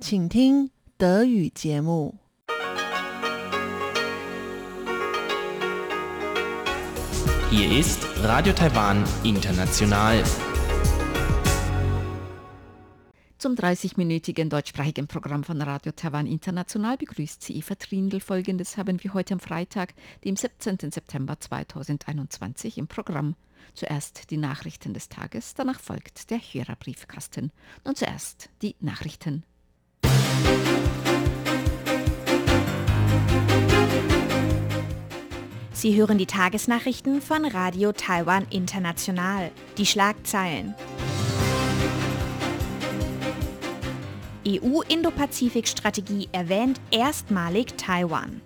[0.00, 2.18] 请听德语节目。
[7.50, 10.24] Hier ist Radio Taiwan International.
[13.38, 18.20] Zum 30-minütigen deutschsprachigen Programm von Radio Taiwan International begrüßt sie Eva Trindl.
[18.20, 19.94] Folgendes haben wir heute am Freitag,
[20.24, 20.78] dem 17.
[20.90, 23.34] September 2021 im Programm.
[23.74, 27.50] Zuerst die Nachrichten des Tages, danach folgt der Hörerbriefkasten.
[27.84, 29.44] Und zuerst die Nachrichten.
[35.73, 39.51] Sie hören die Tagesnachrichten von Radio Taiwan International.
[39.77, 40.75] Die Schlagzeilen.
[44.47, 48.41] EU-Indo-Pazifik-Strategie erwähnt erstmalig Taiwan.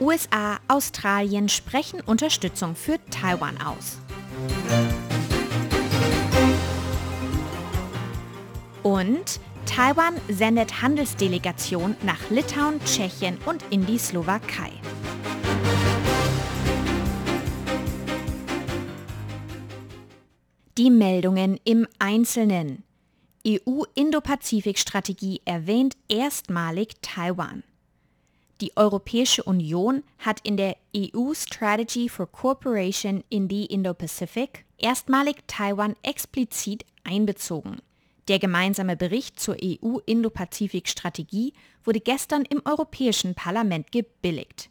[0.00, 3.98] USA, Australien sprechen Unterstützung für Taiwan aus.
[8.96, 14.72] Und Taiwan sendet Handelsdelegation nach Litauen, Tschechien und in die Slowakei.
[20.78, 22.84] Die Meldungen im Einzelnen.
[23.46, 27.64] EU-Indo-Pazifik-Strategie erwähnt erstmalig Taiwan.
[28.62, 35.96] Die Europäische Union hat in der EU Strategy for Cooperation in the Indo-Pacific erstmalig Taiwan
[36.02, 37.82] explizit einbezogen.
[38.28, 41.52] Der gemeinsame Bericht zur EU-Indo-Pazifik-Strategie
[41.84, 44.68] wurde gestern im Europäischen Parlament gebilligt.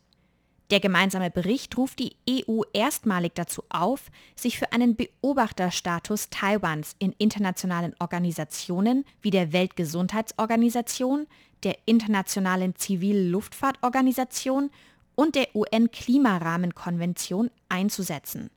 [0.72, 7.14] Der gemeinsame Bericht ruft die EU erstmalig dazu auf, sich für einen Beobachterstatus Taiwans in
[7.18, 11.28] internationalen Organisationen wie der Weltgesundheitsorganisation,
[11.64, 14.72] der Internationalen Zivilluftfahrtorganisation
[15.14, 18.50] und der UN-Klimarahmenkonvention einzusetzen.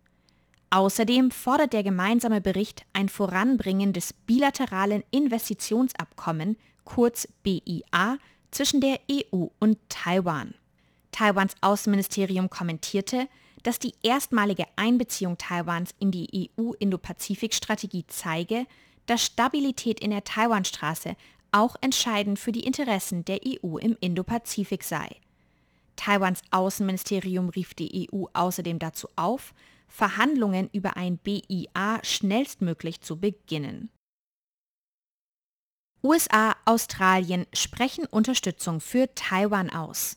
[0.71, 8.19] Außerdem fordert der gemeinsame Bericht ein Voranbringen des bilateralen Investitionsabkommen, kurz BIA,
[8.51, 10.55] zwischen der EU und Taiwan.
[11.13, 13.29] Taiwans Außenministerium kommentierte,
[13.63, 18.67] dass die erstmalige Einbeziehung Taiwans in die EU-Indo-Pazifik-Strategie zeige,
[19.07, 21.17] dass Stabilität in der Taiwanstraße
[21.51, 25.09] auch entscheidend für die Interessen der EU im Indo-Pazifik sei.
[25.97, 29.55] Taiwans Außenministerium rief die EU außerdem dazu auf,
[29.89, 33.91] Verhandlungen über ein BIA schnellstmöglich zu beginnen.
[36.05, 40.17] USA, Australien sprechen Unterstützung für Taiwan aus.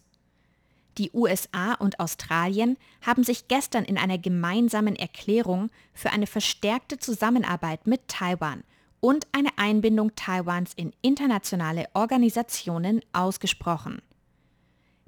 [0.97, 7.87] Die USA und Australien haben sich gestern in einer gemeinsamen Erklärung für eine verstärkte Zusammenarbeit
[7.87, 8.63] mit Taiwan
[8.99, 14.01] und eine Einbindung Taiwans in internationale Organisationen ausgesprochen.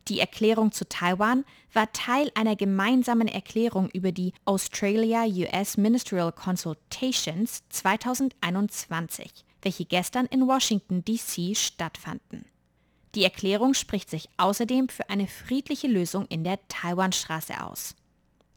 [0.09, 9.45] Die Erklärung zu Taiwan war Teil einer gemeinsamen Erklärung über die Australia-US Ministerial Consultations 2021,
[9.61, 11.55] welche gestern in Washington, D.C.
[11.55, 12.45] stattfanden.
[13.15, 17.95] Die Erklärung spricht sich außerdem für eine friedliche Lösung in der Taiwanstraße aus.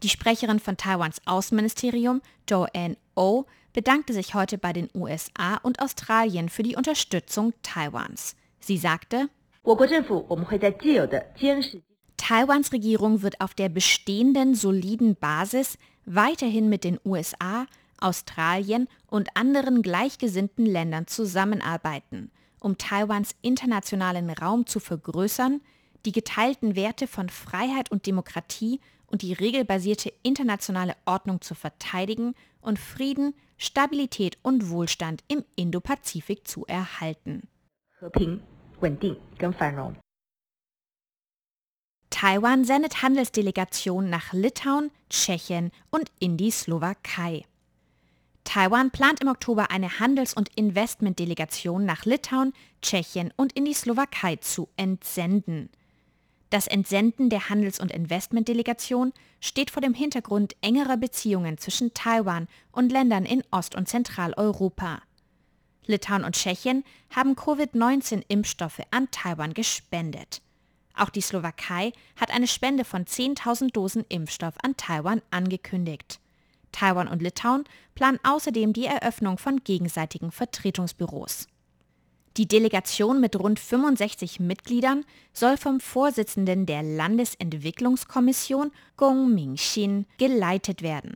[0.03, 6.49] Die Sprecherin von Taiwans Außenministerium, Joanne O, bedankte sich heute bei den USA und Australien
[6.49, 8.35] für die Unterstützung Taiwans.
[8.59, 9.29] Sie sagte,
[12.17, 17.67] Taiwans Regierung wird auf der bestehenden soliden Basis weiterhin mit den USA,
[17.99, 25.61] Australien und anderen gleichgesinnten Ländern zusammenarbeiten, um Taiwans internationalen Raum zu vergrößern,
[26.05, 32.79] die geteilten Werte von Freiheit und Demokratie und die regelbasierte internationale Ordnung zu verteidigen und
[32.79, 37.49] Frieden, Stabilität und Wohlstand im Indopazifik zu erhalten.
[42.11, 47.45] Taiwan sendet Handelsdelegation nach Litauen, Tschechien und in die Slowakei.
[48.45, 54.37] Taiwan plant im Oktober eine Handels- und Investmentdelegation nach Litauen, Tschechien und in die Slowakei
[54.37, 55.69] zu entsenden.
[56.49, 62.93] Das Entsenden der Handels- und Investmentdelegation steht vor dem Hintergrund engerer Beziehungen zwischen Taiwan und
[62.93, 65.03] Ländern in Ost- und Zentraleuropa.
[65.87, 66.85] Litauen und Tschechien
[67.15, 70.43] haben Covid-19-Impfstoffe an Taiwan gespendet.
[70.95, 76.21] Auch die Slowakei hat eine Spende von 10.000 Dosen Impfstoff an Taiwan angekündigt.
[76.73, 81.49] Taiwan und Litauen planen außerdem die Eröffnung von gegenseitigen Vertretungsbüros.
[82.37, 91.15] Die Delegation mit rund 65 Mitgliedern soll vom Vorsitzenden der Landesentwicklungskommission Gong Mingxin geleitet werden.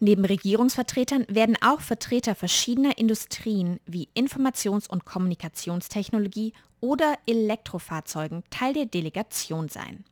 [0.00, 8.86] Neben Regierungsvertretern werden auch Vertreter verschiedener Industrien wie Informations- und Kommunikationstechnologie oder Elektrofahrzeugen Teil der
[8.86, 10.04] Delegation sein.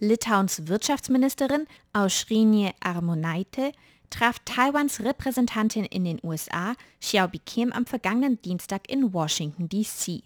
[0.00, 3.72] Litauens Wirtschaftsministerin Aušrinė Armonaitė,
[4.10, 10.22] traf Taiwans Repräsentantin in den USA, Xiaobi Kim, am vergangenen Dienstag in Washington, D.C.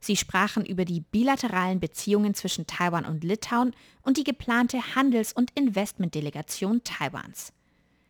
[0.00, 5.52] Sie sprachen über die bilateralen Beziehungen zwischen Taiwan und Litauen und die geplante Handels- und
[5.54, 7.52] Investmentdelegation Taiwans.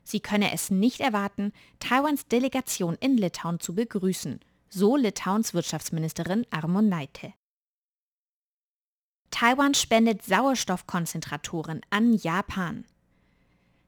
[0.04, 7.34] Sie könne es nicht erwarten, Taiwans Delegation in Litauen zu begrüßen, so Litauens Wirtschaftsministerin Armonaite.
[9.31, 12.84] Taiwan spendet Sauerstoffkonzentratoren an Japan.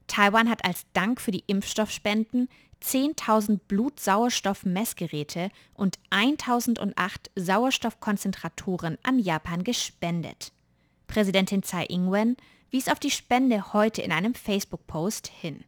[0.07, 2.49] Taiwan hat als Dank für die Impfstoffspenden
[2.83, 10.51] 10.000 Blutsauerstoffmessgeräte und 1.008 Sauerstoffkonzentratoren an Japan gespendet.
[11.07, 12.37] Präsidentin Tsai Ing-wen
[12.71, 15.63] wies auf die Spende heute in einem Facebook-Post hin.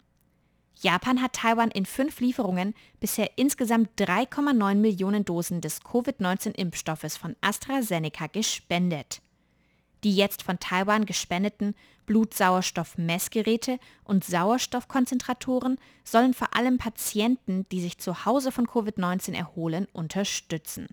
[0.81, 8.27] Japan hat Taiwan in fünf Lieferungen bisher insgesamt 3,9 Millionen Dosen des Covid-19-Impfstoffes von AstraZeneca
[8.27, 9.21] gespendet.
[10.03, 11.74] Die jetzt von Taiwan gespendeten
[12.06, 20.88] Blutsauerstoffmessgeräte und Sauerstoffkonzentratoren sollen vor allem Patienten, die sich zu Hause von Covid-19 erholen, unterstützen.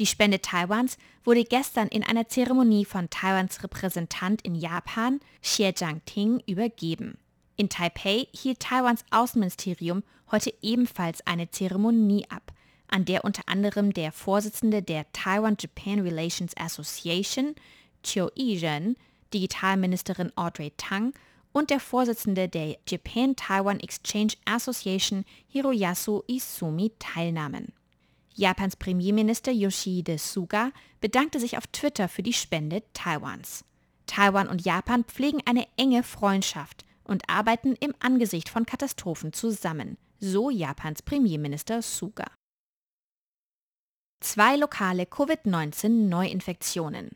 [0.00, 6.42] Die Spende Taiwans wurde gestern in einer Zeremonie von Taiwans Repräsentant in Japan, Xie Zhangting,
[6.46, 7.16] übergeben.
[7.56, 12.52] In Taipei hielt Taiwans Außenministerium heute ebenfalls eine Zeremonie ab,
[12.88, 17.54] an der unter anderem der Vorsitzende der Taiwan-Japan Relations Association,
[18.02, 18.96] Chiu Yi-ren,
[19.32, 21.14] Digitalministerin Audrey Tang
[21.52, 27.72] und der Vorsitzende der Japan-Taiwan Exchange Association Hiroyasu Izumi teilnahmen.
[28.34, 33.64] Japans Premierminister Yoshihide Suga bedankte sich auf Twitter für die Spende Taiwans.
[34.06, 40.50] Taiwan und Japan pflegen eine enge Freundschaft und arbeiten im Angesicht von Katastrophen zusammen, so
[40.50, 42.26] Japans Premierminister Suga.
[44.20, 47.10] Zwei lokale Covid-19-Neuinfektionen.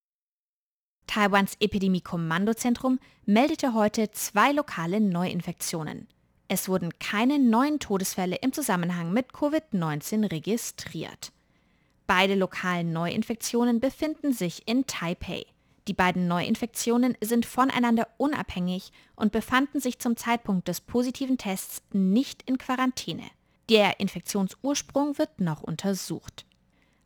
[1.06, 6.06] Taiwans Epidemie-Kommandozentrum meldete heute zwei lokale Neuinfektionen.
[6.46, 11.32] Es wurden keine neuen Todesfälle im Zusammenhang mit Covid-19 registriert.
[12.06, 15.46] Beide lokalen Neuinfektionen befinden sich in Taipei.
[15.90, 22.48] Die beiden Neuinfektionen sind voneinander unabhängig und befanden sich zum Zeitpunkt des positiven Tests nicht
[22.48, 23.24] in Quarantäne.
[23.68, 26.46] Der Infektionsursprung wird noch untersucht.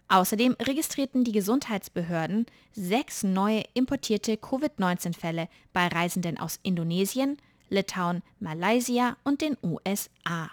[0.09, 7.39] Außerdem registrierten die Gesundheitsbehörden sechs neue importierte Covid-19-Fälle bei Reisenden aus Indonesien,
[7.71, 10.51] Litauen, Malaysia und den USA.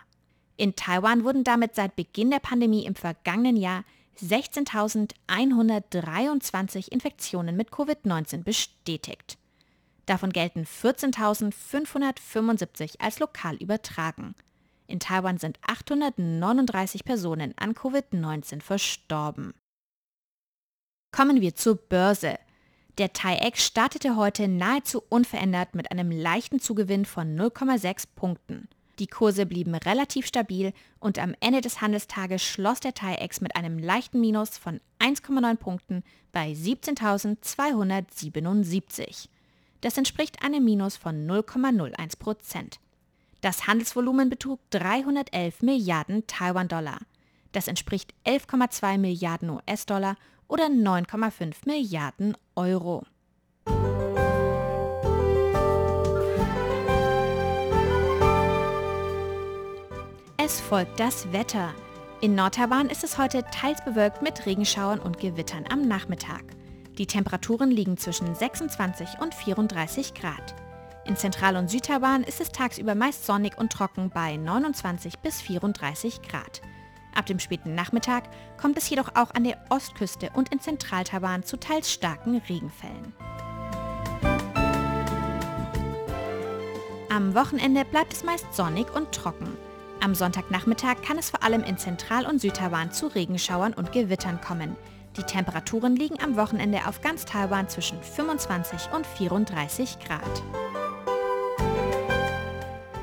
[0.55, 3.83] In Taiwan wurden damit seit Beginn der Pandemie im vergangenen Jahr
[4.21, 9.39] 16.123 Infektionen mit Covid-19 bestätigt.
[10.05, 14.35] Davon gelten 14.575 als lokal übertragen.
[14.87, 19.53] In Taiwan sind 839 Personen an Covid-19 verstorben.
[21.11, 22.37] Kommen wir zur Börse.
[22.97, 28.67] Der TAIEX startete heute nahezu unverändert mit einem leichten Zugewinn von 0,6 Punkten.
[29.01, 33.79] Die Kurse blieben relativ stabil und am Ende des Handelstages schloss der TAIEX mit einem
[33.79, 39.27] leichten Minus von 1,9 Punkten bei 17.277.
[39.81, 42.79] Das entspricht einem Minus von 0,01 Prozent.
[43.41, 46.99] Das Handelsvolumen betrug 311 Milliarden Taiwan-Dollar.
[47.53, 50.15] Das entspricht 11,2 Milliarden US-Dollar
[50.47, 53.03] oder 9,5 Milliarden Euro.
[60.51, 61.73] Es folgt das Wetter.
[62.19, 66.43] In Nordtaiwan ist es heute teils bewölkt mit Regenschauern und Gewittern am Nachmittag.
[66.97, 70.53] Die Temperaturen liegen zwischen 26 und 34 Grad.
[71.05, 76.21] In Zentral- und Südtaiwan ist es tagsüber meist sonnig und trocken bei 29 bis 34
[76.21, 76.61] Grad.
[77.15, 78.25] Ab dem späten Nachmittag
[78.59, 83.13] kommt es jedoch auch an der Ostküste und in Zentral-Taiwan zu teils starken Regenfällen.
[87.09, 89.57] Am Wochenende bleibt es meist sonnig und trocken.
[90.03, 94.75] Am Sonntagnachmittag kann es vor allem in Zentral- und Südtaiwan zu Regenschauern und Gewittern kommen.
[95.15, 100.43] Die Temperaturen liegen am Wochenende auf ganz Taiwan zwischen 25 und 34 Grad.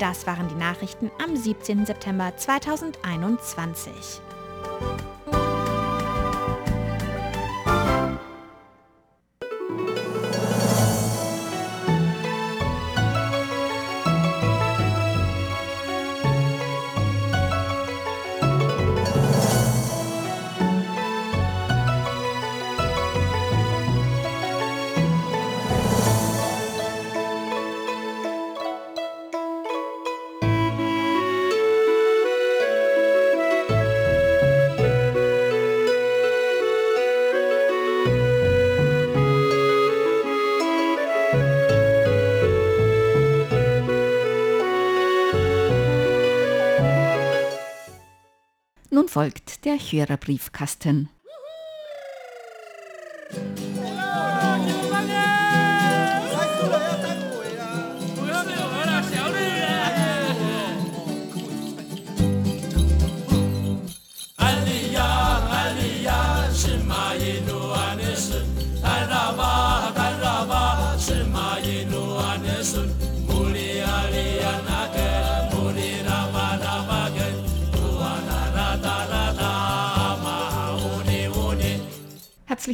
[0.00, 1.86] Das waren die Nachrichten am 17.
[1.86, 4.20] September 2021.
[49.18, 51.08] folgt der Hörerbriefkasten.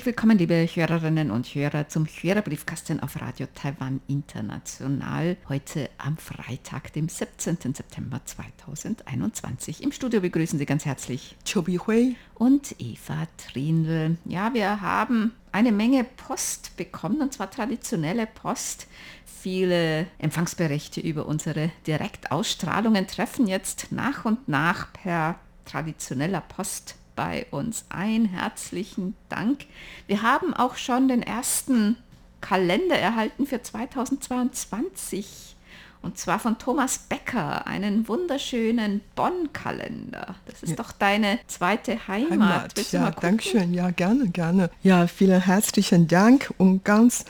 [0.05, 5.39] Herzlich willkommen, liebe Hörerinnen und Hörer, zum Hörerbriefkasten auf Radio Taiwan International.
[5.49, 7.57] Heute am Freitag, dem 17.
[7.73, 9.83] September 2021.
[9.83, 14.19] Im Studio begrüßen Sie ganz herzlich Chobi Hui und Eva Trindl.
[14.27, 18.89] Ja, wir haben eine Menge Post bekommen, und zwar traditionelle Post.
[19.25, 27.85] Viele Empfangsberichte über unsere Direktausstrahlungen treffen jetzt nach und nach per traditioneller Post bei uns
[27.89, 28.27] ein.
[28.27, 29.67] Herzlichen Dank.
[30.07, 31.97] Wir haben auch schon den ersten
[32.41, 35.55] Kalender erhalten für 2022.
[36.03, 40.35] Und zwar von Thomas Becker, einen wunderschönen Bonn-Kalender.
[40.45, 40.77] Das ist ja.
[40.77, 42.77] doch deine zweite Heimat.
[42.77, 42.93] Heimat.
[42.93, 43.73] Ja, danke schön.
[43.73, 44.69] Ja, gerne, gerne.
[44.83, 46.53] Ja, vielen herzlichen Dank.
[46.59, 47.25] Und ganz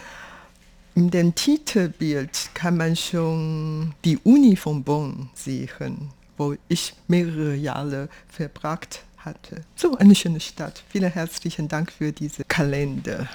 [0.97, 8.09] in dem Titelbild kann man schon die Uni von Bonn sehen, wo ich mehrere Jahre
[8.27, 9.63] verbracht habe hatte.
[9.77, 10.83] So eine schöne Stadt.
[10.89, 13.29] Vielen herzlichen Dank für diese Kalender.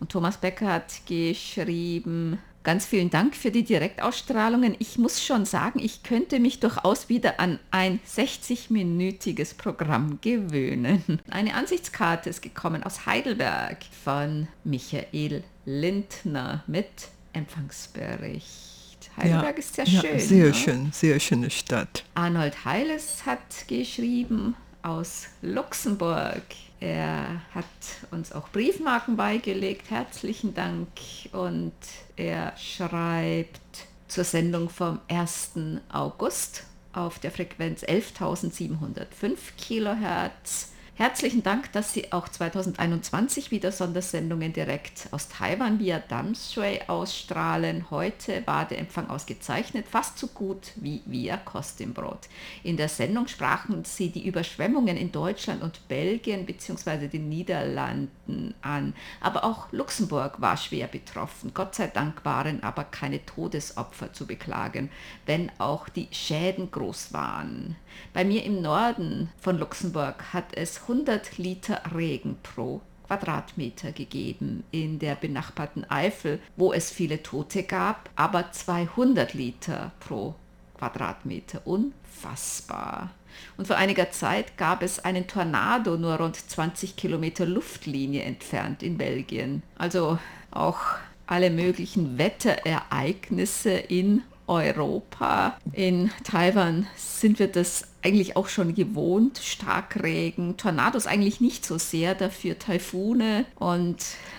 [0.00, 4.76] Und Thomas Becker hat geschrieben, Ganz vielen Dank für die Direktausstrahlungen.
[4.78, 11.20] Ich muss schon sagen, ich könnte mich durchaus wieder an ein 60-minütiges Programm gewöhnen.
[11.30, 19.10] Eine Ansichtskarte ist gekommen aus Heidelberg von Michael Lindner mit Empfangsbericht.
[19.16, 20.20] Heidelberg ja, ist sehr ja, schön.
[20.20, 20.54] Sehr ne?
[20.54, 22.04] schön, sehr schöne Stadt.
[22.14, 26.42] Arnold Heiles hat geschrieben, aus Luxemburg.
[26.80, 27.64] Er hat
[28.10, 29.90] uns auch Briefmarken beigelegt.
[29.90, 30.88] Herzlichen Dank.
[31.32, 31.72] Und
[32.16, 35.52] er schreibt zur Sendung vom 1.
[35.92, 45.08] August auf der Frequenz 11.705 Kilohertz Herzlichen Dank, dass Sie auch 2021 wieder Sondersendungen direkt
[45.12, 47.86] aus Taiwan via Damshui ausstrahlen.
[47.90, 52.28] Heute war der Empfang ausgezeichnet, fast so gut wie via Kostimbrot.
[52.64, 57.08] In der Sendung sprachen Sie die Überschwemmungen in Deutschland und Belgien bzw.
[57.08, 58.92] den Niederlanden an.
[59.22, 61.52] Aber auch Luxemburg war schwer betroffen.
[61.54, 64.90] Gott sei Dank waren aber keine Todesopfer zu beklagen,
[65.24, 67.76] wenn auch die Schäden groß waren.
[68.12, 74.64] Bei mir im Norden von Luxemburg hat es 100 Liter Regen pro Quadratmeter gegeben.
[74.72, 80.34] In der benachbarten Eifel, wo es viele Tote gab, aber 200 Liter pro
[80.76, 81.64] Quadratmeter.
[81.64, 83.10] Unfassbar.
[83.56, 88.98] Und vor einiger Zeit gab es einen Tornado nur rund 20 Kilometer Luftlinie entfernt in
[88.98, 89.62] Belgien.
[89.78, 90.18] Also
[90.50, 90.80] auch
[91.26, 95.56] alle möglichen Wetterereignisse in Europa.
[95.72, 99.38] In Taiwan sind wir das eigentlich auch schon gewohnt.
[99.38, 103.96] Starkregen, Tornados eigentlich nicht so sehr, dafür Taifune und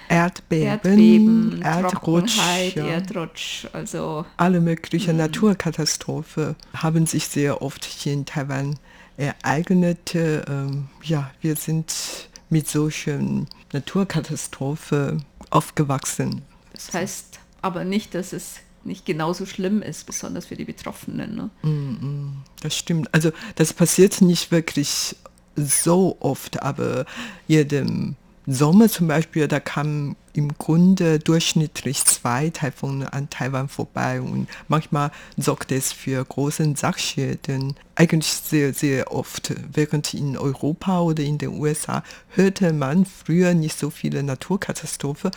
[0.09, 2.37] Erdbeben, Erdbeben Erdrutsch,
[2.75, 2.85] ja.
[2.85, 5.19] Erdrutsch, also alle möglichen mhm.
[5.19, 8.77] Naturkatastrophen haben sich sehr oft hier in Taiwan
[9.15, 10.13] ereignet.
[10.13, 16.41] Ähm, ja, wir sind mit solchen Naturkatastrophen aufgewachsen.
[16.73, 21.35] Das heißt aber nicht, dass es nicht genauso schlimm ist, besonders für die Betroffenen.
[21.35, 21.49] Ne?
[21.61, 23.13] Mm, mm, das stimmt.
[23.13, 25.15] Also das passiert nicht wirklich
[25.55, 27.05] so oft, aber
[27.47, 28.15] jedem
[28.47, 35.11] Sommer zum Beispiel, da kamen im Grunde durchschnittlich zwei Taifune an Taiwan vorbei und manchmal
[35.37, 37.75] sorgt es für große Sachschäden.
[37.95, 39.53] Eigentlich sehr, sehr oft.
[39.71, 45.31] Während in Europa oder in den USA hörte man früher nicht so viele Naturkatastrophen,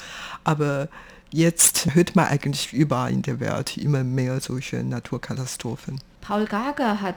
[0.44, 0.88] aber
[1.34, 5.98] Jetzt hört man eigentlich überall in der Welt immer mehr solche Naturkatastrophen.
[6.20, 7.16] Paul Gager hat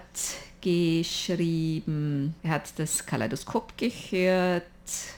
[0.60, 4.64] geschrieben, er hat das Kaleidoskop gehört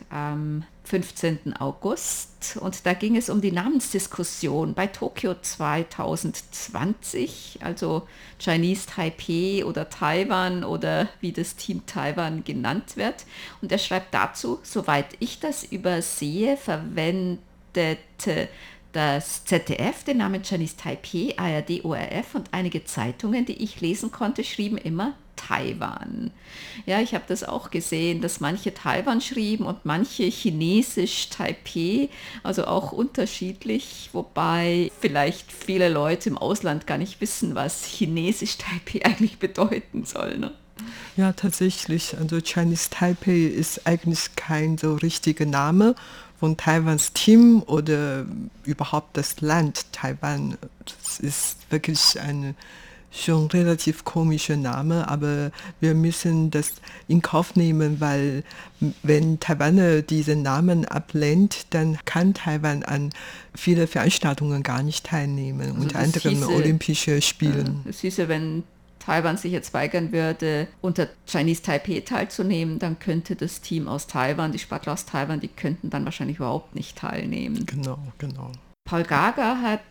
[0.10, 1.56] am 15.
[1.58, 8.06] August und da ging es um die Namensdiskussion bei Tokio 2020, also
[8.38, 13.24] Chinese Taipei oder Taiwan oder wie das Team Taiwan genannt wird.
[13.62, 18.50] Und er schreibt dazu, soweit ich das übersehe, verwendete
[18.92, 24.44] das ZDF den Namen Chinese Taipei, ARD, ORF und einige Zeitungen, die ich lesen konnte,
[24.44, 26.32] schrieben immer Taiwan.
[26.86, 32.10] Ja, ich habe das auch gesehen, dass manche Taiwan schrieben und manche Chinesisch Taipei,
[32.44, 39.06] also auch unterschiedlich, wobei vielleicht viele Leute im Ausland gar nicht wissen, was Chinesisch Taipei
[39.06, 40.38] eigentlich bedeuten soll.
[40.38, 40.52] Ne?
[41.18, 42.18] Ja, tatsächlich.
[42.18, 45.96] Also Chinese Taipei ist eigentlich kein so richtiger Name
[46.40, 48.26] von Taiwans Team oder
[48.64, 50.58] überhaupt das Land Taiwan.
[50.86, 52.56] Das ist wirklich eine
[53.12, 56.74] schon relativ komischer Name, aber wir müssen das
[57.08, 58.44] in Kauf nehmen, weil
[59.04, 63.10] wenn Taiwan diesen Namen ablehnt, dann kann Taiwan an
[63.56, 67.82] viele Veranstaltungen gar nicht teilnehmen, Also unter das anderem hieße, Olympische Spielen.
[67.90, 68.64] Es hieße, wenn
[69.00, 74.52] Taiwan sich jetzt weigern würde, unter Chinese Taipei teilzunehmen, dann könnte das Team aus Taiwan,
[74.52, 77.66] die Sportler aus Taiwan, die könnten dann wahrscheinlich überhaupt nicht teilnehmen.
[77.66, 78.52] Genau, genau.
[78.90, 79.82] Paul Gager hat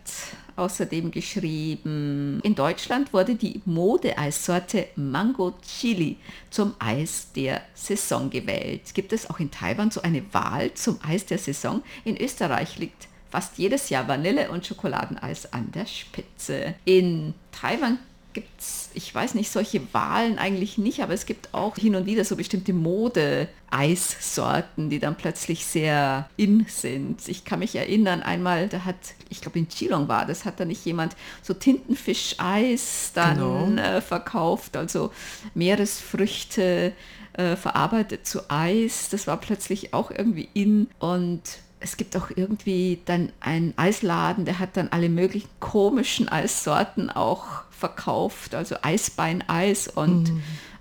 [0.57, 6.17] außerdem geschrieben, in Deutschland wurde die Modeeissorte Mango Chili
[6.49, 8.93] zum Eis der Saison gewählt.
[8.93, 11.81] Gibt es auch in Taiwan so eine Wahl zum Eis der Saison?
[12.03, 16.75] In Österreich liegt fast jedes Jahr Vanille- und Schokoladeneis an der Spitze.
[16.83, 17.99] In Taiwan
[18.39, 22.05] gibt es, ich weiß nicht, solche Wahlen eigentlich nicht, aber es gibt auch hin und
[22.05, 27.27] wieder so bestimmte Mode-Eissorten, die dann plötzlich sehr in sind.
[27.27, 28.95] Ich kann mich erinnern, einmal, da hat,
[29.29, 33.65] ich glaube in Geelong war das, hat da nicht jemand so Tintenfischeis dann Genau.
[33.81, 35.11] äh, verkauft, also
[35.53, 36.93] Meeresfrüchte
[37.33, 39.09] äh, verarbeitet zu Eis.
[39.09, 41.41] Das war plötzlich auch irgendwie in und
[41.81, 47.63] es gibt auch irgendwie dann einen Eisladen, der hat dann alle möglichen komischen Eissorten auch
[47.79, 50.31] verkauft, also Eisbeineis und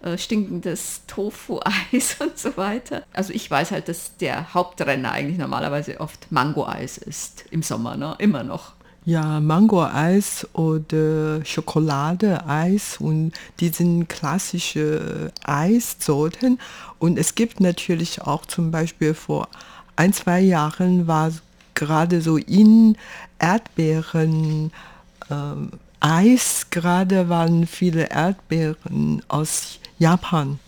[0.03, 3.05] äh, stinkendes Tofu-Eis und so weiter.
[3.13, 8.15] Also ich weiß halt, dass der Hauptrenner eigentlich normalerweise oft Mango-Eis ist im Sommer, ne?
[8.19, 8.73] immer noch.
[9.05, 16.61] Ja, Mango-Eis oder Schokoladeeis und die sind klassische Eissorten.
[16.99, 19.49] Und es gibt natürlich auch zum Beispiel vor
[19.97, 21.33] ein, zwei Jahren war
[21.75, 22.97] gerade so in
[23.39, 24.73] Erdbeeren
[25.31, 25.71] ähm,
[26.01, 30.61] Eis, gerade waren viele Erdbeeren aus Japan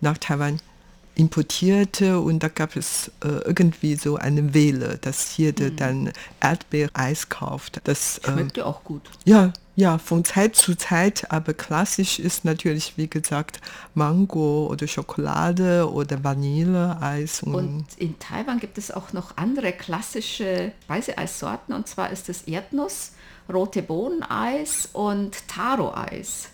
[0.00, 0.58] nach Taiwan
[1.16, 7.80] importierte und da gab es äh, irgendwie so eine Welle, dass jeder dann Erdbeereis kauft.
[7.84, 9.02] Das, ähm, Schmeckt ja auch gut.
[9.24, 13.60] ja, ja, von Zeit zu Zeit, aber klassisch ist natürlich, wie gesagt,
[13.94, 17.42] Mango oder Schokolade oder Vanilleeis.
[17.42, 22.42] Und, Und in Taiwan gibt es auch noch andere klassische Speiseeissorten und zwar ist es
[22.42, 23.12] Erdnuss,
[23.52, 26.50] rote Bohneneis und Taro-Eis.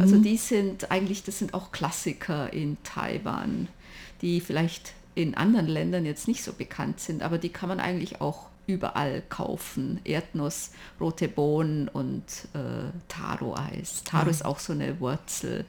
[0.00, 3.68] Also die sind eigentlich, das sind auch Klassiker in Taiwan,
[4.20, 8.20] die vielleicht in anderen Ländern jetzt nicht so bekannt sind, aber die kann man eigentlich
[8.20, 10.00] auch überall kaufen.
[10.04, 12.24] Erdnuss, rote Bohnen und
[12.54, 14.02] äh, Taro-Eis.
[14.04, 15.64] Taro ist auch so eine Wurzel.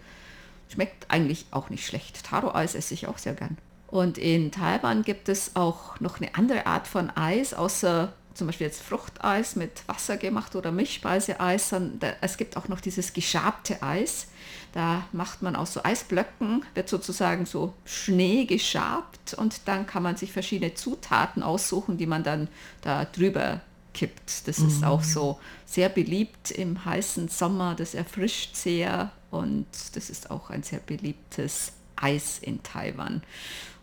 [0.70, 2.24] Schmeckt eigentlich auch nicht schlecht.
[2.24, 3.58] Taro-Eis esse ich auch sehr gern.
[3.88, 8.67] Und in Taiwan gibt es auch noch eine andere Art von Eis, außer zum Beispiel
[8.67, 11.70] jetzt Fruchteis mit Wasser gemacht oder Milchspeiseeis.
[11.70, 14.28] sondern da- Es gibt auch noch dieses geschabte Eis.
[14.74, 20.15] Da macht man aus so Eisblöcken, wird sozusagen so Schnee geschabt und dann kann man
[20.15, 22.48] sich verschiedene Zutaten aussuchen, die man dann
[22.82, 23.60] da drüber
[23.94, 24.48] kippt.
[24.48, 27.76] Das ist auch so sehr beliebt im heißen Sommer.
[27.76, 33.22] Das erfrischt sehr und das ist auch ein sehr beliebtes Eis in Taiwan.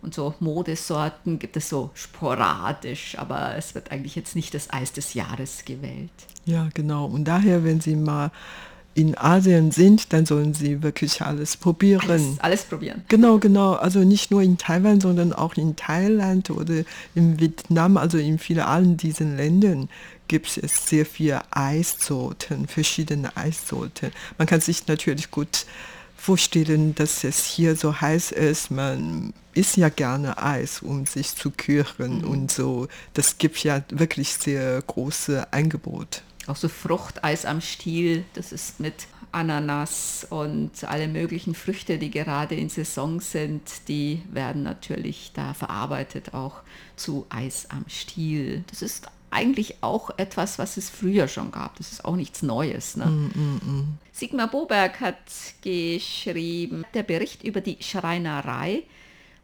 [0.01, 4.93] Und so Modesorten gibt es so sporadisch, aber es wird eigentlich jetzt nicht das Eis
[4.93, 6.11] des Jahres gewählt.
[6.45, 7.07] ja, genau.
[7.07, 8.31] Und daher, wenn Sie mal
[8.95, 12.11] in Asien sind, dann sollen Sie wirklich alles probieren.
[12.11, 13.05] Alles, alles probieren.
[13.09, 13.75] Genau, genau.
[13.75, 16.83] Also nicht nur in Taiwan, sondern auch in Thailand oder
[17.15, 19.89] in Vietnam, also in vielen allen diesen Ländern
[20.27, 24.11] gibt es sehr viele Eissorten, verschiedene Eissorten.
[24.37, 25.65] Man kann sich natürlich gut
[26.19, 28.71] vorstellen, dass es hier so heiß ist.
[28.71, 32.89] Man isst ja gerne Eis, um sich zu kühlen und so.
[33.15, 36.23] Das gibt ja wirklich sehr große Angebot.
[36.47, 42.55] Auch so Fruchteis am Stiel, das ist mit Ananas und alle möglichen Früchte, die gerade
[42.55, 46.63] in Saison sind, die werden natürlich da verarbeitet auch
[46.97, 48.65] zu Eis am Stiel.
[48.69, 51.77] Das ist eigentlich auch etwas, was es früher schon gab.
[51.77, 52.97] Das ist auch nichts Neues.
[52.97, 53.31] Ne?
[54.13, 55.17] Sigmar Boberg hat
[55.63, 58.85] geschrieben, der Bericht über die Schreinerei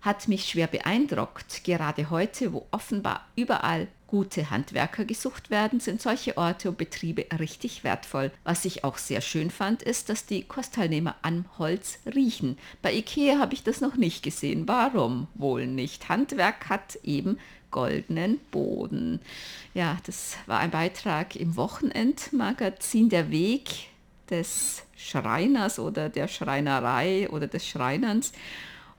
[0.05, 1.65] hat mich schwer beeindruckt.
[1.65, 7.85] Gerade heute, wo offenbar überall gute Handwerker gesucht werden, sind solche Orte und Betriebe richtig
[7.85, 8.31] wertvoll.
[8.45, 12.59] Was ich auch sehr schön fand, ist, dass die Kursteilnehmer am Holz riechen.
[12.83, 14.69] Bei Ikea habe ich das noch nicht gesehen.
[14.69, 16.09] Warum wohl nicht?
[16.09, 17.39] Handwerk hat eben
[17.75, 19.21] goldenen Boden.
[19.75, 23.89] Ja, das war ein Beitrag im Wochenendmagazin Der Weg
[24.31, 28.31] des Schreiners oder der Schreinerei oder des Schreinerns.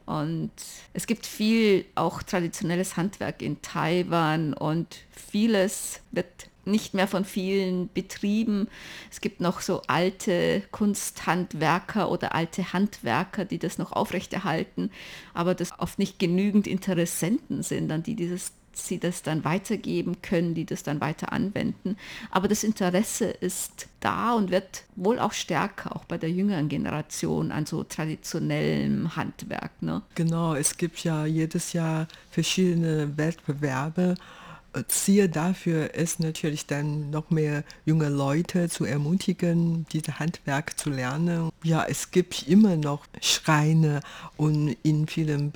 [0.05, 0.51] Und
[0.93, 7.89] es gibt viel auch traditionelles Handwerk in Taiwan und vieles wird nicht mehr von vielen
[7.93, 8.67] betrieben.
[9.09, 14.91] Es gibt noch so alte Kunsthandwerker oder alte Handwerker, die das noch aufrechterhalten,
[15.33, 20.53] aber das oft nicht genügend Interessenten sind, an die dieses sie das dann weitergeben können,
[20.53, 21.97] die das dann weiter anwenden.
[22.31, 27.51] Aber das Interesse ist da und wird wohl auch stärker, auch bei der jüngeren Generation,
[27.51, 29.71] an so traditionellem Handwerk.
[29.81, 30.01] Ne?
[30.15, 34.15] Genau, es gibt ja jedes Jahr verschiedene Wettbewerbe
[34.88, 41.49] Ziel dafür ist natürlich dann noch mehr junge Leute zu ermutigen, diese Handwerk zu lernen.
[41.63, 44.01] Ja, es gibt immer noch Schreine
[44.38, 45.51] und in vielen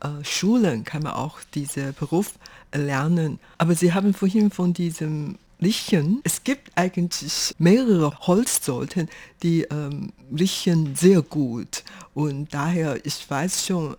[0.00, 2.34] Berufsschulen kann man auch diesen Beruf
[2.74, 3.38] lernen.
[3.58, 6.20] Aber Sie haben vorhin von diesem Richen.
[6.24, 9.08] Es gibt eigentlich mehrere Holzsorten,
[9.42, 11.82] die ähm, riechen sehr gut.
[12.14, 13.96] Und daher, ich weiß schon,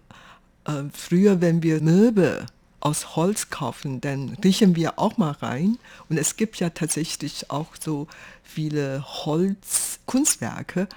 [0.65, 2.45] äh, früher, wenn wir Möbel
[2.79, 5.79] aus Holz kaufen, dann riechen wir auch mal rein.
[6.09, 8.07] Und es gibt ja tatsächlich auch so
[8.43, 10.87] viele Holzkunstwerke,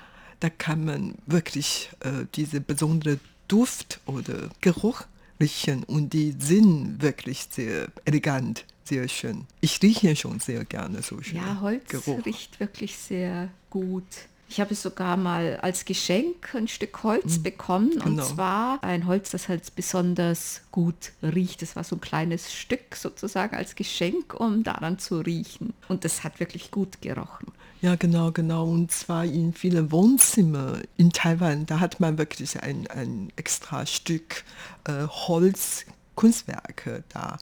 [0.40, 3.18] da kann man wirklich äh, diese besondere
[3.50, 5.02] Duft oder Geruch
[5.40, 9.46] riechen und die sind wirklich sehr elegant, sehr schön.
[9.60, 11.38] Ich rieche schon sehr gerne so schön.
[11.38, 12.24] Ja, Holz Geruch.
[12.24, 14.04] riecht wirklich sehr gut.
[14.50, 17.42] Ich habe sogar mal als Geschenk ein Stück Holz mhm.
[17.44, 18.04] bekommen genau.
[18.06, 21.62] und zwar ein Holz, das halt besonders gut riecht.
[21.62, 25.72] Das war so ein kleines Stück sozusagen als Geschenk, um daran zu riechen.
[25.86, 27.52] Und das hat wirklich gut gerochen.
[27.80, 28.64] Ja, genau, genau.
[28.64, 34.42] Und zwar in vielen Wohnzimmern in Taiwan, da hat man wirklich ein, ein extra Stück
[34.82, 37.38] äh, Holzkunstwerke da,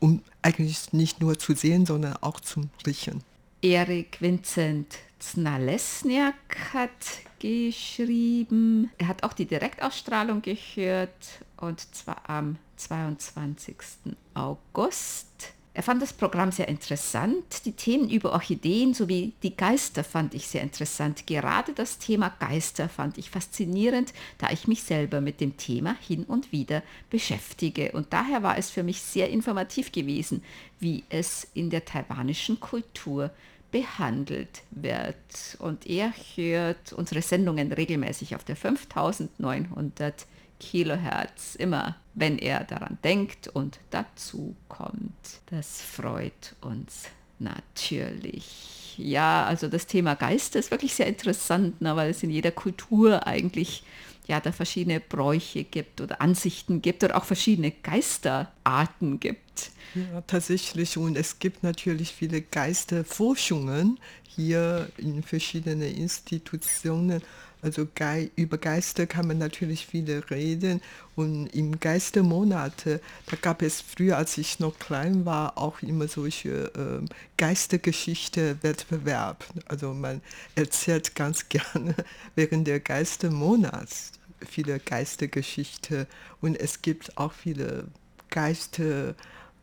[0.00, 3.24] um eigentlich nicht nur zu sehen, sondern auch zu riechen.
[3.62, 6.90] Erik Vincent Znalesniak hat
[7.38, 8.90] geschrieben.
[8.98, 13.76] Er hat auch die Direktausstrahlung gehört und zwar am 22.
[14.34, 15.54] August.
[15.74, 17.64] Er fand das Programm sehr interessant.
[17.64, 21.26] Die Themen über Orchideen sowie die Geister fand ich sehr interessant.
[21.26, 26.24] Gerade das Thema Geister fand ich faszinierend, da ich mich selber mit dem Thema hin
[26.24, 27.92] und wieder beschäftige.
[27.92, 30.42] Und daher war es für mich sehr informativ gewesen,
[30.78, 33.30] wie es in der taiwanischen Kultur
[33.72, 35.16] behandelt wird.
[35.58, 40.26] Und er hört unsere Sendungen regelmäßig auf der 5900
[40.60, 45.40] Kilohertz, immer wenn er daran denkt und dazu kommt.
[45.46, 47.08] Das freut uns
[47.40, 48.94] natürlich.
[48.96, 53.26] Ja, also das Thema Geist ist wirklich sehr interessant, ne, weil es in jeder Kultur
[53.26, 53.82] eigentlich
[54.28, 59.41] ja, da verschiedene Bräuche gibt oder Ansichten gibt oder auch verschiedene Geisterarten gibt.
[59.94, 60.96] Ja, tatsächlich.
[60.96, 67.22] Und es gibt natürlich viele Geisterforschungen hier in verschiedenen Institutionen.
[67.60, 70.80] Also Ge über Geister kann man natürlich viele reden.
[71.14, 72.98] Und im Geistermonat, da
[73.40, 77.02] gab es früher, als ich noch klein war, auch immer solche äh,
[77.36, 79.44] Geistergeschichte-Wettbewerb.
[79.66, 80.22] Also man
[80.54, 81.94] erzählt ganz gerne
[82.34, 84.12] während der Geistermonats
[84.44, 86.08] viele Geistergeschichte
[86.40, 87.86] und es gibt auch viele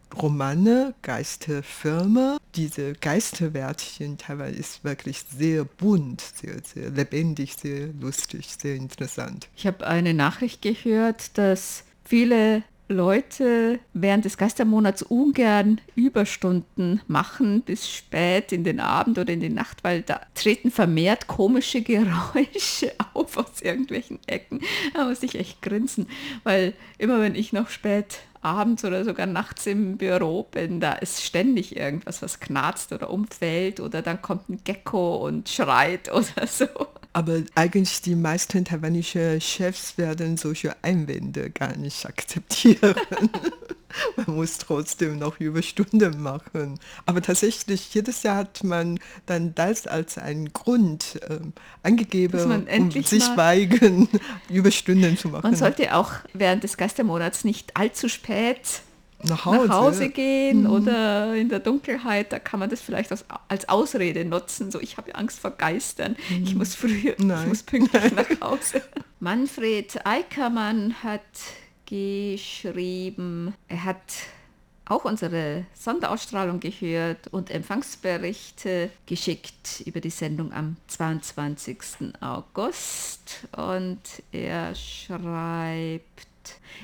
[0.10, 2.38] Geisterromane, Geisterfilme.
[2.56, 9.48] Diese Geisterwärtchen teilweise ist wirklich sehr bunt, sehr, sehr lebendig, sehr lustig, sehr interessant.
[9.56, 17.88] Ich habe eine Nachricht gehört, dass viele Leute während des Geistermonats ungern Überstunden machen bis
[17.88, 23.38] spät in den Abend oder in die Nacht, weil da treten vermehrt komische Geräusche auf
[23.38, 24.62] aus irgendwelchen Ecken.
[24.96, 26.08] Da muss ich echt grinsen,
[26.44, 31.24] weil immer wenn ich noch spät abends oder sogar nachts im Büro bin, da ist
[31.24, 36.68] ständig irgendwas, was knarzt oder umfällt oder dann kommt ein Gecko und schreit oder so.
[37.12, 42.96] Aber eigentlich die meisten taiwanische Chefs werden solche Einwände gar nicht akzeptieren.
[44.16, 46.80] man muss trotzdem noch Überstunden machen.
[47.06, 51.40] Aber tatsächlich, jedes Jahr hat man dann das als einen Grund äh,
[51.84, 54.08] angegeben, um sich weigern,
[54.50, 55.44] Überstunden zu machen.
[55.44, 58.82] Man sollte auch während des Geistermonats nicht allzu spät
[59.24, 60.70] nach Hause, nach Hause gehen mhm.
[60.70, 64.72] oder in der Dunkelheit, da kann man das vielleicht als, als Ausrede nutzen.
[64.72, 66.44] So, ich habe Angst vor Geistern, mhm.
[66.44, 67.44] ich muss früher, Nein.
[67.44, 68.82] ich muss pünktlich nach Hause.
[69.20, 71.22] Manfred Eickermann hat
[71.86, 73.98] geschrieben, er hat
[74.86, 81.78] auch unsere Sonderausstrahlung gehört und Empfangsberichte geschickt über die Sendung am 22.
[82.22, 83.48] August.
[83.56, 84.02] Und
[84.32, 86.29] er schreibt,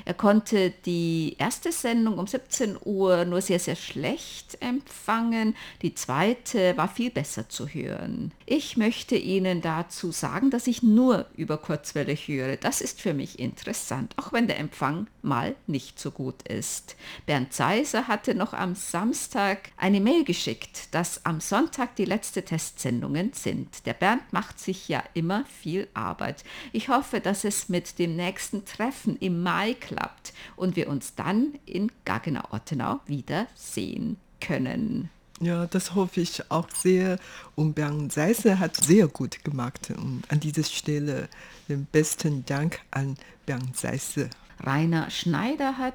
[0.04, 5.56] Er konnte die erste Sendung um 17 Uhr nur sehr, sehr schlecht empfangen.
[5.82, 8.32] Die zweite war viel besser zu hören.
[8.44, 12.56] Ich möchte Ihnen dazu sagen, dass ich nur über Kurzwelle höre.
[12.56, 16.96] Das ist für mich interessant, auch wenn der Empfang mal nicht so gut ist.
[17.26, 23.32] Bernd Seiser hatte noch am Samstag eine Mail geschickt, dass am Sonntag die letzte Testsendungen
[23.32, 23.84] sind.
[23.86, 26.44] Der Bernd macht sich ja immer viel Arbeit.
[26.72, 31.54] Ich hoffe, dass es mit dem nächsten Treffen im Mai klappt und wir uns dann
[31.66, 35.10] in Gaggenau-Ottenau wieder sehen können.
[35.40, 37.18] Ja, das hoffe ich auch sehr.
[37.54, 39.90] Und Bernd Seisser hat sehr gut gemacht.
[39.90, 41.28] Und an dieser Stelle
[41.68, 44.30] den besten Dank an Bernd Seisser.
[44.60, 45.94] Rainer Schneider hat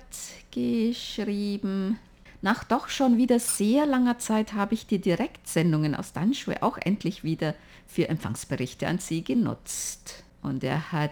[0.52, 2.00] geschrieben,
[2.41, 7.24] nach doch schon wieder sehr langer Zeit habe ich die Direktsendungen aus Danschwe auch endlich
[7.24, 7.54] wieder
[7.86, 10.24] für Empfangsberichte an Sie genutzt.
[10.41, 11.12] Und er hat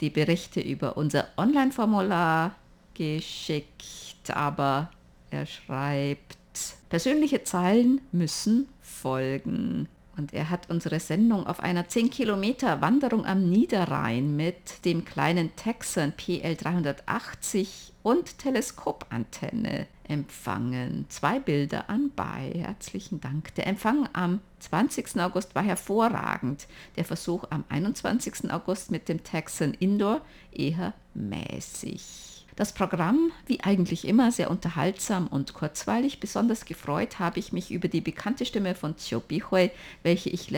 [0.00, 2.54] die Berichte über unser Online-Formular
[2.94, 4.90] geschickt, aber
[5.30, 6.38] er schreibt,
[6.88, 9.88] persönliche Zeilen müssen folgen.
[10.18, 15.54] Und er hat unsere Sendung auf einer 10 Kilometer Wanderung am Niederrhein mit dem kleinen
[15.54, 21.06] Texan PL 380 und Teleskopantenne empfangen.
[21.08, 22.52] Zwei Bilder anbei.
[22.54, 23.54] Herzlichen Dank.
[23.54, 25.20] Der Empfang am 20.
[25.20, 26.66] August war hervorragend.
[26.96, 28.50] Der Versuch am 21.
[28.50, 32.37] August mit dem Texan Indoor eher mäßig.
[32.58, 36.18] Das Programm, wie eigentlich immer, sehr unterhaltsam und kurzweilig.
[36.18, 39.70] Besonders gefreut habe ich mich über die bekannte Stimme von Chio Bihui,
[40.02, 40.50] welche ich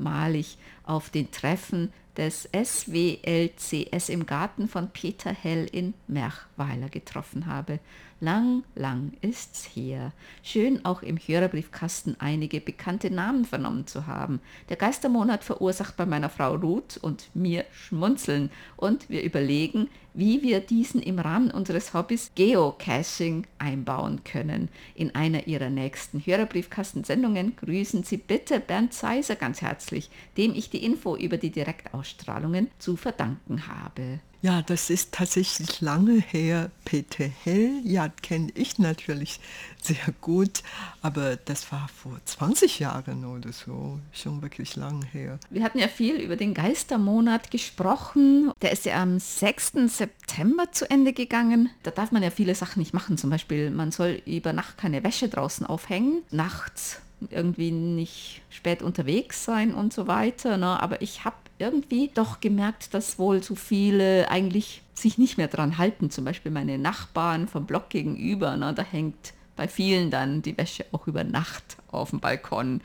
[0.00, 7.78] letztmalig auf den Treffen des SWLCS im Garten von Peter Hell in Merchweiler getroffen habe.
[8.22, 10.12] Lang, lang ist's her.
[10.42, 14.40] Schön auch im Hörerbriefkasten einige bekannte Namen vernommen zu haben.
[14.68, 20.60] Der Geistermonat verursacht bei meiner Frau Ruth und mir Schmunzeln und wir überlegen, wie wir
[20.60, 24.68] diesen im Rahmen unseres Hobbys Geocaching einbauen können.
[24.94, 29.89] In einer ihrer nächsten Hörerbriefkastensendungen grüßen Sie bitte Bernd Seiser ganz herzlich,
[30.36, 34.20] dem ich die Info über die Direktausstrahlungen zu verdanken habe.
[34.42, 36.70] Ja, das ist tatsächlich lange her.
[36.86, 39.38] Peter Hell, ja, kenne ich natürlich
[39.82, 40.62] sehr gut,
[41.02, 45.38] aber das war vor 20 Jahren oder so, schon wirklich lang her.
[45.50, 48.50] Wir hatten ja viel über den Geistermonat gesprochen.
[48.62, 49.72] Der ist ja am 6.
[49.88, 51.68] September zu Ende gegangen.
[51.82, 53.18] Da darf man ja viele Sachen nicht machen.
[53.18, 56.22] Zum Beispiel, man soll über Nacht keine Wäsche draußen aufhängen.
[56.30, 60.56] Nachts irgendwie nicht spät unterwegs sein und so weiter.
[60.56, 60.80] Ne?
[60.82, 65.78] Aber ich habe irgendwie doch gemerkt, dass wohl so viele eigentlich sich nicht mehr dran
[65.78, 66.10] halten.
[66.10, 70.86] Zum Beispiel meine Nachbarn vom Block gegenüber, ne, da hängt bei vielen dann die Wäsche
[70.92, 72.80] auch über Nacht auf dem Balkon.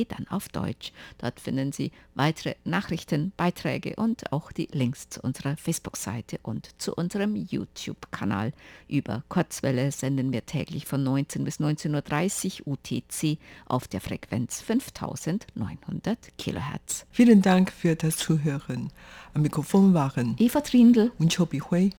[0.09, 0.93] dann auf Deutsch.
[1.17, 6.69] Dort finden Sie weitere Nachrichten, Beiträge Beiträge und auch die Links zu unserer Facebook-Seite und
[6.81, 8.53] zu unserem YouTube-Kanal.
[8.89, 16.19] Über Kurzwelle senden wir täglich von 19 bis 19.30 Uhr UTC auf der Frequenz 5900
[16.39, 17.07] kHz.
[17.11, 18.91] Vielen Dank für das Zuhören.
[19.35, 21.91] Am Mikrofon waren Eva Trindl und Chobi Hui.